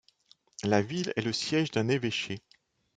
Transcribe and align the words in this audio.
La 0.63 0.81
ville 0.81 1.13
est 1.15 1.21
le 1.21 1.31
siège 1.31 1.69
d'un 1.69 1.87
évêché. 1.87 2.41